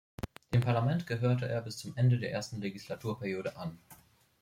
[0.51, 3.77] Dem Parlament gehörte er bis zum Ende der ersten Legislaturperiode an.